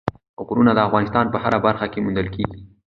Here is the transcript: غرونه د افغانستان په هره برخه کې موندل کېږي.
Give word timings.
غرونه 0.47 0.71
د 0.75 0.79
افغانستان 0.87 1.25
په 1.33 1.37
هره 1.43 1.59
برخه 1.65 1.85
کې 1.91 2.03
موندل 2.03 2.27
کېږي. 2.35 2.61